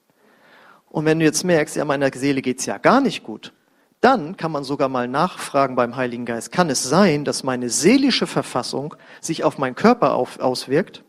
[0.93, 3.55] Und wenn du jetzt merkst, ja, meiner Seele geht's ja gar nicht gut,
[4.03, 8.27] dann kann man sogar mal nachfragen beim Heiligen Geist, kann es sein, dass meine seelische
[8.27, 11.03] Verfassung sich auf meinen Körper auf, auswirkt?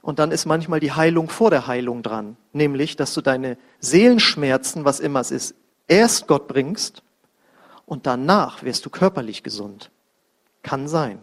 [0.00, 4.86] Und dann ist manchmal die Heilung vor der Heilung dran, nämlich, dass du deine Seelenschmerzen,
[4.86, 5.54] was immer es ist,
[5.86, 7.02] erst Gott bringst
[7.84, 9.90] und danach wirst du körperlich gesund.
[10.62, 11.22] Kann sein.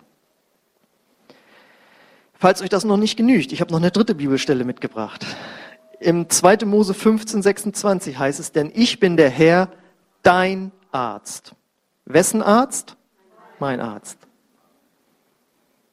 [2.36, 5.26] Falls euch das noch nicht genügt, ich habe noch eine dritte Bibelstelle mitgebracht.
[6.00, 6.66] Im 2.
[6.66, 9.70] Mose 15, 26 heißt es, denn ich bin der Herr,
[10.22, 11.54] dein Arzt.
[12.06, 12.96] Wessen Arzt?
[13.60, 14.18] Mein Arzt.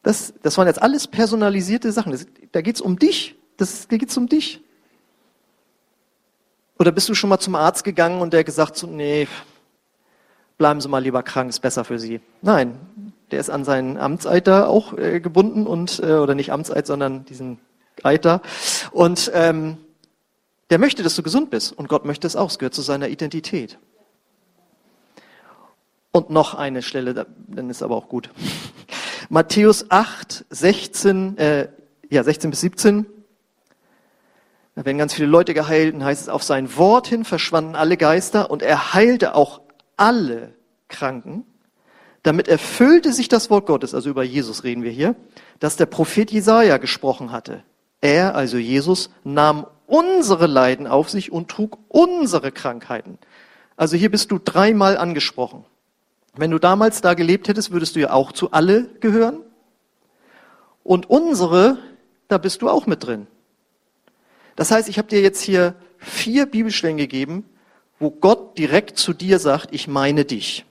[0.02, 2.12] Das, das waren jetzt alles personalisierte Sachen.
[2.12, 3.36] Das, da geht's um dich.
[3.56, 4.60] Das, da geht's um dich.
[6.78, 9.26] Oder bist du schon mal zum Arzt gegangen und der gesagt so, nee,
[10.58, 12.20] bleiben Sie mal lieber krank, ist besser für Sie.
[12.42, 12.78] Nein,
[13.30, 17.58] der ist an seinen Amtseiter auch äh, gebunden und äh, oder nicht Amtseid, sondern diesen
[18.02, 18.42] Eiter
[18.90, 19.78] und ähm,
[20.74, 22.50] der möchte, dass du gesund bist und Gott möchte es auch.
[22.50, 23.78] Es gehört zu seiner Identität.
[26.10, 27.14] Und noch eine Stelle,
[27.46, 28.28] dann ist aber auch gut.
[29.28, 31.68] Matthäus 8, 16, äh,
[32.10, 33.06] ja 16 bis 17.
[34.74, 37.96] Da werden ganz viele Leute geheilt und heißt es, auf sein Wort hin verschwanden alle
[37.96, 39.60] Geister und er heilte auch
[39.96, 40.54] alle
[40.88, 41.46] Kranken
[42.24, 45.14] damit erfüllte sich das Wort Gottes, also über Jesus reden wir hier,
[45.60, 47.62] dass der Prophet Jesaja gesprochen hatte.
[48.00, 53.18] Er, also Jesus, nahm unsere Leiden auf sich und trug unsere Krankheiten.
[53.76, 55.64] Also hier bist du dreimal angesprochen.
[56.36, 59.40] Wenn du damals da gelebt hättest, würdest du ja auch zu alle gehören.
[60.82, 61.78] Und unsere,
[62.28, 63.26] da bist du auch mit drin.
[64.56, 67.44] Das heißt, ich habe dir jetzt hier vier Bibelstellen gegeben,
[67.98, 70.64] wo Gott direkt zu dir sagt, ich meine dich.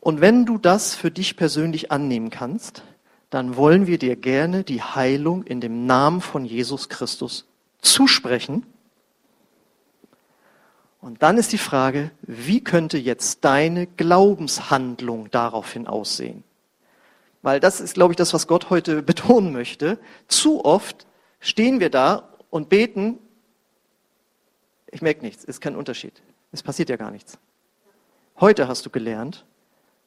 [0.00, 2.82] Und wenn du das für dich persönlich annehmen kannst,
[3.34, 7.48] dann wollen wir dir gerne die Heilung in dem Namen von Jesus Christus
[7.82, 8.64] zusprechen.
[11.00, 16.44] Und dann ist die Frage, wie könnte jetzt deine Glaubenshandlung daraufhin aussehen?
[17.42, 19.98] Weil das ist, glaube ich, das, was Gott heute betonen möchte.
[20.28, 21.04] Zu oft
[21.40, 23.18] stehen wir da und beten,
[24.92, 26.22] ich merke nichts, ist kein Unterschied.
[26.52, 27.36] Es passiert ja gar nichts.
[28.38, 29.44] Heute hast du gelernt,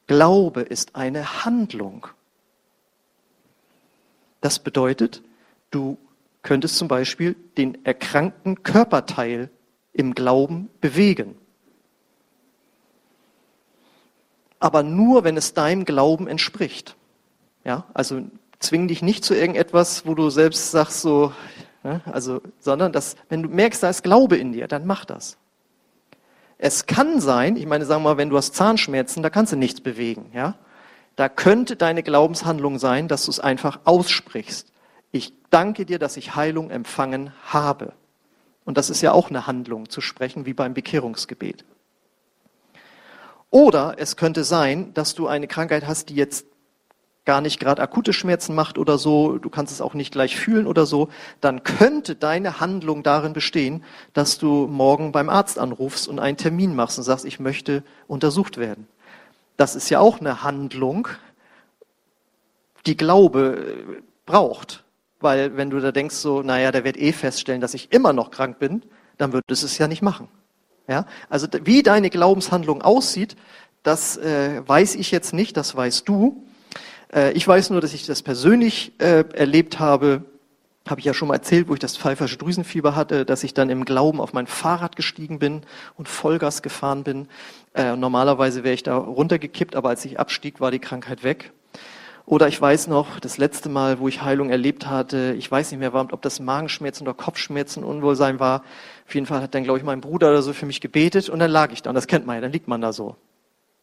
[0.08, 2.08] Glaube ist eine Handlung.
[4.42, 5.24] Das bedeutet,
[5.72, 5.98] du
[6.44, 9.50] könntest zum Beispiel den erkrankten Körperteil
[9.94, 11.36] im Glauben bewegen.
[14.60, 16.96] Aber nur, wenn es deinem Glauben entspricht.
[17.64, 18.22] Ja, also
[18.60, 21.34] zwing dich nicht zu irgendetwas, wo du selbst sagst so,
[21.84, 25.38] ne, also, sondern dass, wenn du merkst, da ist Glaube in dir, dann mach das.
[26.58, 29.58] Es kann sein, ich meine, sagen wir mal, wenn du hast Zahnschmerzen, da kannst du
[29.58, 30.56] nichts bewegen, ja.
[31.18, 34.72] Da könnte deine Glaubenshandlung sein, dass du es einfach aussprichst.
[35.12, 37.94] Ich danke dir, dass ich Heilung empfangen habe.
[38.66, 41.66] Und das ist ja auch eine Handlung zu sprechen, wie beim Bekehrungsgebet.
[43.50, 46.46] Oder es könnte sein, dass du eine Krankheit hast, die jetzt
[47.26, 50.68] gar nicht gerade akute Schmerzen macht oder so, du kannst es auch nicht gleich fühlen
[50.68, 51.10] oder so,
[51.42, 56.76] dann könnte deine Handlung darin bestehen, dass du morgen beim Arzt anrufst und einen Termin
[56.76, 58.88] machst und sagst, ich möchte untersucht werden.
[59.58, 61.08] Das ist ja auch eine Handlung,
[62.86, 64.84] die Glaube braucht.
[65.20, 68.30] Weil wenn du da denkst, so, naja, der wird eh feststellen, dass ich immer noch
[68.30, 68.84] krank bin,
[69.18, 70.28] dann wird es es ja nicht machen.
[70.88, 71.06] Ja?
[71.30, 73.36] Also wie deine Glaubenshandlung aussieht,
[73.84, 76.46] das äh, weiß ich jetzt nicht, das weißt du.
[77.14, 80.24] Äh, ich weiß nur, dass ich das persönlich äh, erlebt habe,
[80.90, 83.70] habe ich ja schon mal erzählt, wo ich das pfeifersche Drüsenfieber hatte, dass ich dann
[83.70, 85.62] im Glauben auf mein Fahrrad gestiegen bin
[85.96, 87.28] und Vollgas gefahren bin.
[87.78, 91.54] Äh, normalerweise wäre ich da runtergekippt, aber als ich abstieg, war die Krankheit weg.
[92.26, 95.80] Oder ich weiß noch, das letzte Mal, wo ich Heilung erlebt hatte, ich weiß nicht
[95.80, 98.64] mehr, ob das Magenschmerzen oder Kopfschmerzen, Unwohlsein war.
[99.06, 101.38] Auf jeden Fall hat dann, glaube ich, mein Bruder oder so für mich gebetet und
[101.38, 101.92] dann lag ich da.
[101.92, 103.16] Und das kennt man ja, dann liegt man da so.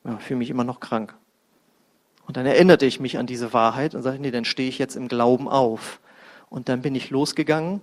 [0.04, 1.14] Ja, fühle mich immer noch krank.
[2.26, 4.96] Und dann erinnerte ich mich an diese Wahrheit und sagte, nee, dann stehe ich jetzt
[4.96, 6.00] im Glauben auf.
[6.50, 7.80] Und dann bin ich losgegangen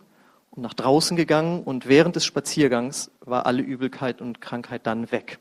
[0.49, 5.39] und nach draußen gegangen und während des Spaziergangs war alle Übelkeit und Krankheit dann weg.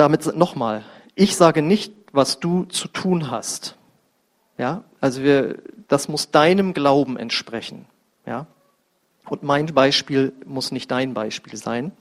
[0.00, 0.82] Damit nochmal,
[1.14, 3.76] ich sage nicht, was du zu tun hast.
[4.56, 5.58] Ja, also wir,
[5.88, 7.84] das muss deinem Glauben entsprechen.
[8.24, 8.46] Ja,
[9.28, 11.92] und mein Beispiel muss nicht dein Beispiel sein.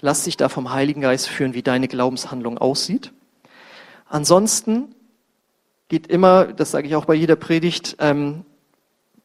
[0.00, 3.12] Lass dich da vom Heiligen Geist führen, wie deine Glaubenshandlung aussieht.
[4.08, 4.92] Ansonsten
[5.86, 8.44] geht immer, das sage ich auch bei jeder Predigt, ähm,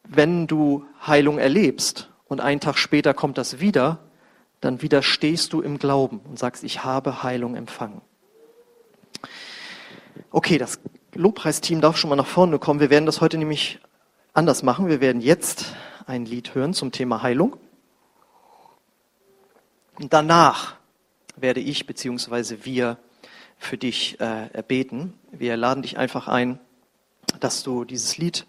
[0.04, 3.98] wenn du Heilung erlebst und einen Tag später kommt das wieder,
[4.64, 8.00] dann widerstehst du im Glauben und sagst, ich habe Heilung empfangen.
[10.30, 10.80] Okay, das
[11.12, 12.80] Lobpreisteam darf schon mal nach vorne kommen.
[12.80, 13.78] Wir werden das heute nämlich
[14.32, 14.88] anders machen.
[14.88, 15.74] Wir werden jetzt
[16.06, 17.56] ein Lied hören zum Thema Heilung.
[20.00, 20.76] Und danach
[21.36, 22.58] werde ich bzw.
[22.62, 22.98] wir
[23.58, 25.12] für dich äh, erbeten.
[25.30, 26.58] Wir laden dich einfach ein,
[27.38, 28.46] dass du dieses Lied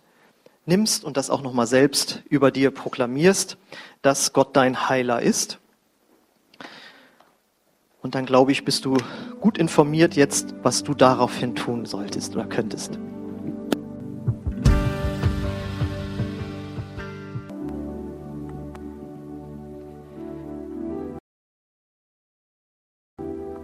[0.66, 3.58] nimmst und das auch nochmal selbst über dir proklamierst,
[4.02, 5.60] dass Gott dein Heiler ist.
[8.06, 8.98] Und dann glaube ich, bist du
[9.42, 13.00] gut informiert jetzt, was du daraufhin tun solltest oder könntest.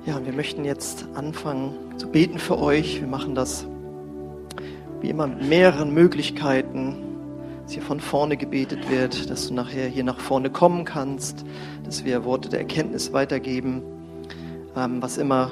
[0.08, 3.00] Ja, wir möchten jetzt anfangen zu beten für euch.
[3.00, 3.68] Wir machen das
[5.02, 6.96] wie immer mit mehreren Möglichkeiten,
[7.62, 11.46] dass hier von vorne gebetet wird, dass du nachher hier nach vorne kommen kannst,
[11.84, 13.84] dass wir Worte der Erkenntnis weitergeben
[14.76, 15.52] ähm, was immer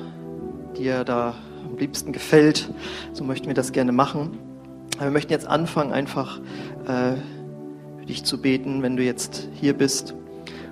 [0.77, 2.69] dir da am liebsten gefällt.
[3.13, 4.37] So möchten wir das gerne machen.
[4.99, 6.39] wir möchten jetzt anfangen, einfach
[6.85, 7.15] äh,
[7.99, 10.15] für dich zu beten, wenn du jetzt hier bist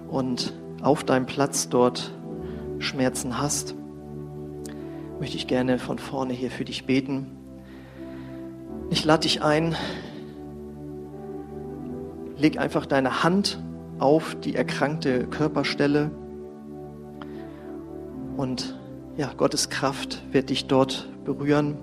[0.08, 2.14] und auf deinem Platz dort
[2.80, 3.76] Schmerzen hast.
[5.20, 7.32] Möchte ich gerne von vorne hier für dich beten.
[8.90, 9.76] Ich lade dich ein,
[12.38, 13.62] leg einfach deine Hand
[14.00, 16.12] auf die erkrankte Körperstelle
[18.38, 18.80] und
[19.18, 21.76] ja, Gottes Kraft wird dich dort berühren.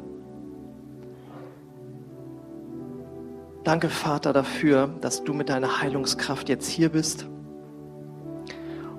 [3.65, 7.27] Danke, Vater, dafür, dass du mit deiner Heilungskraft jetzt hier bist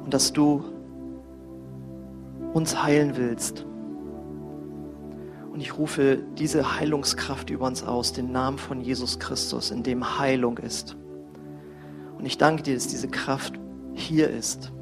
[0.04, 0.66] und dass du
[2.54, 3.66] uns heilen willst.
[5.54, 10.20] Und ich rufe diese Heilungskraft über uns aus, den Namen von Jesus Christus, in dem
[10.20, 10.98] Heilung ist.
[12.18, 13.54] Und ich danke dir, dass diese Kraft
[13.94, 14.74] hier ist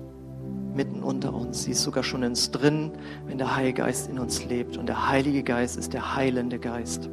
[0.75, 1.63] mitten unter uns.
[1.63, 2.91] Sie ist sogar schon in uns drin,
[3.25, 4.77] wenn der Heilige Geist in uns lebt.
[4.77, 7.09] Und der Heilige Geist ist der heilende Geist.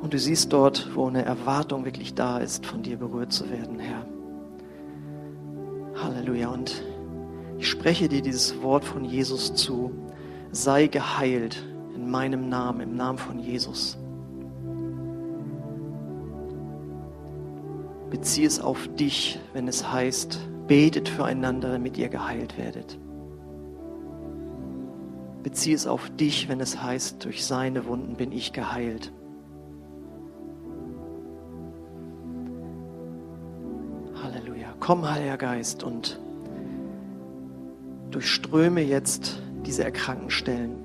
[0.00, 3.78] Und du siehst dort, wo eine Erwartung wirklich da ist, von dir berührt zu werden,
[3.78, 4.04] Herr.
[6.02, 6.48] Halleluja.
[6.48, 6.82] Und
[7.58, 9.92] ich spreche dir dieses Wort von Jesus zu.
[10.52, 13.96] Sei geheilt in meinem Namen, im Namen von Jesus.
[18.10, 22.98] Beziehe es auf dich, wenn es heißt, Betet füreinander, damit ihr geheilt werdet.
[25.42, 29.12] Beziehe es auf dich, wenn es heißt, durch seine Wunden bin ich geheilt.
[34.22, 34.74] Halleluja.
[34.80, 36.18] Komm, Heiliger Geist, und
[38.10, 40.83] durchströme jetzt diese erkrankten Stellen.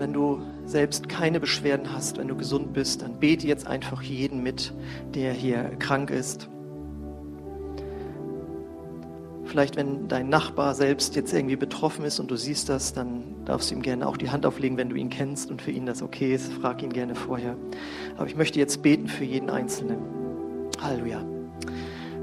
[0.00, 4.42] Wenn du selbst keine Beschwerden hast, wenn du gesund bist, dann bete jetzt einfach jeden
[4.42, 4.72] mit,
[5.14, 6.48] der hier krank ist.
[9.44, 13.70] Vielleicht, wenn dein Nachbar selbst jetzt irgendwie betroffen ist und du siehst das, dann darfst
[13.70, 16.02] du ihm gerne auch die Hand auflegen, wenn du ihn kennst und für ihn das
[16.02, 16.50] okay ist.
[16.50, 17.56] Frag ihn gerne vorher.
[18.16, 19.98] Aber ich möchte jetzt beten für jeden Einzelnen.
[20.80, 21.22] Halleluja.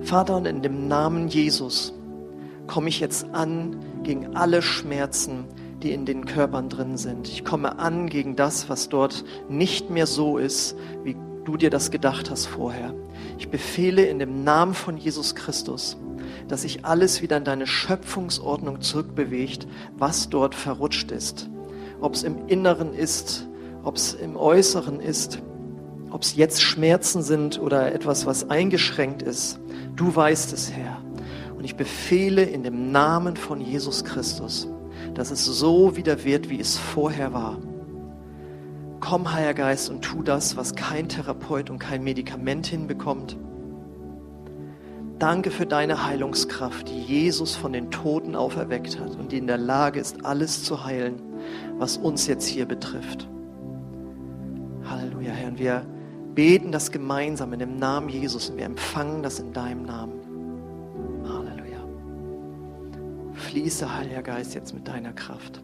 [0.01, 1.93] Vater, und in dem Namen Jesus
[2.65, 5.45] komme ich jetzt an gegen alle Schmerzen,
[5.83, 7.27] die in den Körpern drin sind.
[7.27, 11.91] Ich komme an gegen das, was dort nicht mehr so ist, wie du dir das
[11.91, 12.93] gedacht hast vorher.
[13.37, 15.97] Ich befehle in dem Namen von Jesus Christus,
[16.47, 21.49] dass sich alles wieder in deine Schöpfungsordnung zurückbewegt, was dort verrutscht ist.
[22.01, 23.47] Ob es im Inneren ist,
[23.83, 25.39] ob es im Äußeren ist,
[26.11, 29.59] ob es jetzt Schmerzen sind oder etwas, was eingeschränkt ist.
[29.95, 31.01] Du weißt es, Herr.
[31.57, 34.67] Und ich befehle in dem Namen von Jesus Christus,
[35.17, 37.57] dass es so wieder wird, wie es vorher war.
[38.99, 43.35] Komm, Heiliger Geist, und tu das, was kein Therapeut und kein Medikament hinbekommt.
[45.17, 49.57] Danke für deine Heilungskraft, die Jesus von den Toten auferweckt hat und die in der
[49.57, 51.15] Lage ist, alles zu heilen,
[51.79, 53.27] was uns jetzt hier betrifft.
[54.87, 55.47] Halleluja, Herr.
[55.47, 55.83] Und wir
[56.35, 60.26] beten das gemeinsam in dem Namen Jesus und wir empfangen das in deinem Namen.
[63.57, 65.63] Fließe, Heiliger Geist, jetzt mit deiner Kraft.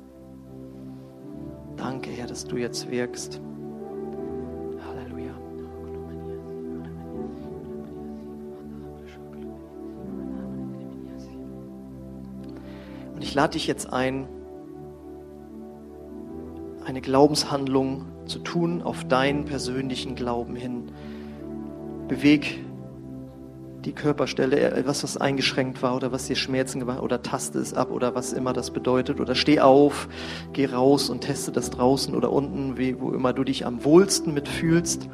[1.77, 3.39] Danke, Herr, dass du jetzt wirkst.
[4.83, 5.33] Halleluja.
[13.13, 14.27] Und ich lade dich jetzt ein,
[16.85, 20.91] eine Glaubenshandlung zu tun auf deinen persönlichen Glauben hin.
[22.07, 22.62] Beweg
[23.85, 27.91] die Körperstelle, etwas, was eingeschränkt war oder was dir Schmerzen gemacht oder taste es ab
[27.91, 30.07] oder was immer das bedeutet oder steh auf,
[30.53, 34.33] geh raus und teste das draußen oder unten, wie, wo immer du dich am wohlsten
[34.33, 35.09] mitfühlst.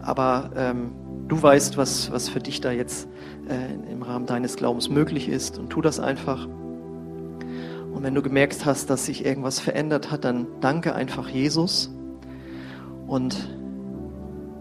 [0.00, 0.92] Aber ähm,
[1.28, 3.08] du weißt, was, was für dich da jetzt
[3.48, 6.46] äh, im Rahmen deines Glaubens möglich ist und tu das einfach.
[6.46, 11.92] Und wenn du gemerkt hast, dass sich irgendwas verändert hat, dann danke einfach Jesus.
[13.06, 13.48] Und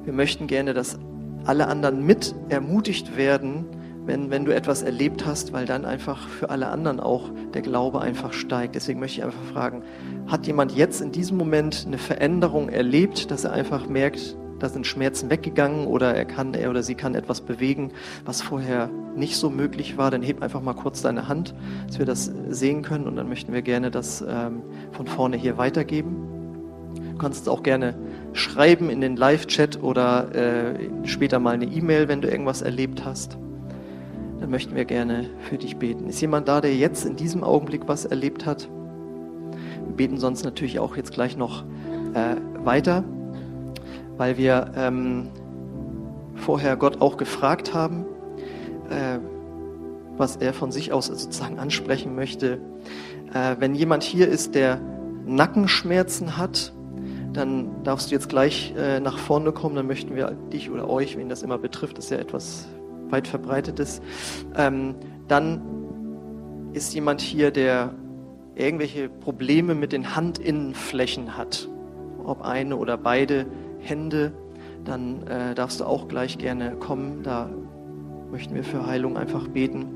[0.05, 0.99] wir möchten gerne, dass
[1.45, 3.65] alle anderen mit ermutigt werden,
[4.05, 8.01] wenn, wenn du etwas erlebt hast, weil dann einfach für alle anderen auch der Glaube
[8.01, 8.75] einfach steigt.
[8.75, 9.83] Deswegen möchte ich einfach fragen,
[10.27, 14.87] hat jemand jetzt in diesem Moment eine Veränderung erlebt, dass er einfach merkt, da sind
[14.87, 17.91] Schmerzen weggegangen oder er kann, er oder sie kann etwas bewegen,
[18.23, 21.53] was vorher nicht so möglich war, dann heb einfach mal kurz deine Hand,
[21.87, 25.57] dass wir das sehen können und dann möchten wir gerne das ähm, von vorne hier
[25.57, 26.32] weitergeben.
[27.23, 27.95] Kannst es auch gerne
[28.33, 33.37] schreiben in den Live-Chat oder äh, später mal eine E-Mail, wenn du irgendwas erlebt hast.
[34.41, 36.09] Dann möchten wir gerne für dich beten.
[36.09, 38.67] Ist jemand da, der jetzt in diesem Augenblick was erlebt hat?
[39.85, 41.63] Wir beten sonst natürlich auch jetzt gleich noch
[42.13, 43.05] äh, weiter,
[44.17, 45.29] weil wir ähm,
[46.35, 48.03] vorher Gott auch gefragt haben,
[48.89, 49.19] äh,
[50.17, 52.59] was er von sich aus sozusagen ansprechen möchte.
[53.33, 54.81] Äh, wenn jemand hier ist, der
[55.25, 56.73] Nackenschmerzen hat,
[57.33, 59.75] dann darfst du jetzt gleich äh, nach vorne kommen.
[59.75, 62.67] Dann möchten wir dich oder euch, wen das immer betrifft, das ist ja etwas
[63.09, 64.01] weit verbreitetes.
[64.55, 64.95] Ähm,
[65.27, 65.61] dann
[66.73, 67.93] ist jemand hier, der
[68.55, 71.67] irgendwelche Probleme mit den Handinnenflächen hat,
[72.23, 73.45] ob eine oder beide
[73.79, 74.31] Hände,
[74.85, 77.23] dann äh, darfst du auch gleich gerne kommen.
[77.23, 77.49] Da
[78.31, 79.87] möchten wir für Heilung einfach beten.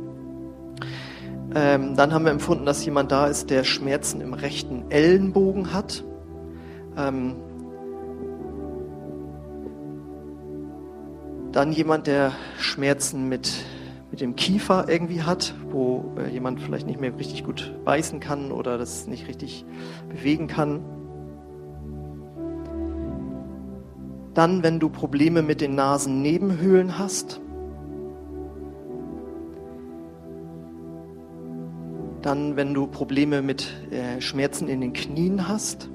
[1.55, 6.03] Ähm, dann haben wir empfunden, dass jemand da ist, der Schmerzen im rechten Ellenbogen hat.
[6.97, 7.35] Ähm,
[11.51, 13.51] dann jemand, der Schmerzen mit,
[14.11, 18.51] mit dem Kiefer irgendwie hat, wo äh, jemand vielleicht nicht mehr richtig gut beißen kann
[18.51, 19.65] oder das nicht richtig
[20.09, 20.81] bewegen kann.
[24.33, 27.41] Dann, wenn du Probleme mit den Nasennebenhöhlen hast.
[32.21, 35.89] Dann, wenn du Probleme mit äh, Schmerzen in den Knien hast.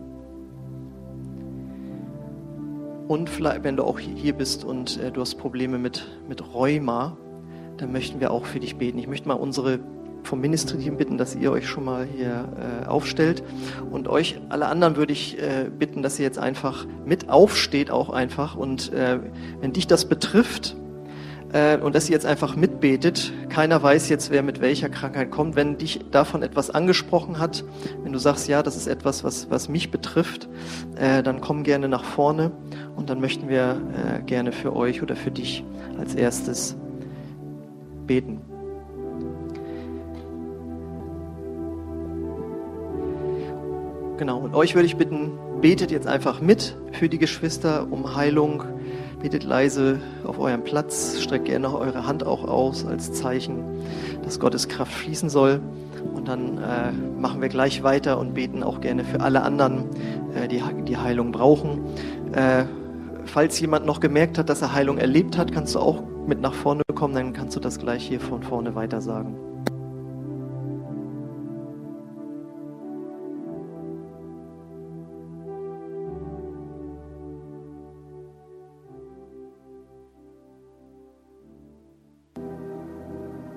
[3.13, 7.19] Und vielleicht, wenn du auch hier bist und äh, du hast Probleme mit, mit Rheuma,
[7.77, 8.99] dann möchten wir auch für dich beten.
[8.99, 9.81] Ich möchte mal unsere
[10.23, 13.43] vom Ministry-Team bitten, dass ihr euch schon mal hier äh, aufstellt.
[13.91, 18.09] Und euch, alle anderen, würde ich äh, bitten, dass ihr jetzt einfach mit aufsteht, auch
[18.09, 18.57] einfach.
[18.57, 19.19] Und äh,
[19.61, 20.75] wenn dich das betrifft,
[21.53, 23.33] äh, und dass ihr jetzt einfach mitbetet.
[23.49, 25.57] Keiner weiß jetzt, wer mit welcher Krankheit kommt.
[25.57, 27.65] Wenn dich davon etwas angesprochen hat,
[28.03, 30.49] wenn du sagst, ja, das ist etwas, was, was mich betrifft,
[30.97, 32.53] äh, dann komm gerne nach vorne
[32.97, 35.65] und dann möchten wir äh, gerne für euch oder für dich
[35.99, 36.77] als erstes
[38.07, 38.41] beten.
[44.19, 48.63] Genau, und euch würde ich bitten, betet jetzt einfach mit für die Geschwister um Heilung
[49.23, 53.63] Betet leise auf eurem Platz, streckt gerne eure Hand auch aus als Zeichen,
[54.25, 55.61] dass Gottes Kraft fließen soll.
[56.13, 59.85] Und dann äh, machen wir gleich weiter und beten auch gerne für alle anderen,
[60.35, 61.85] äh, die die Heilung brauchen.
[62.33, 62.65] Äh,
[63.25, 66.55] falls jemand noch gemerkt hat, dass er Heilung erlebt hat, kannst du auch mit nach
[66.55, 69.52] vorne kommen, dann kannst du das gleich hier von vorne weiter sagen.